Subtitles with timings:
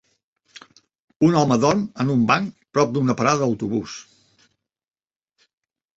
[1.27, 4.03] Un home dorm en un banc prop d'una parada d'autobús.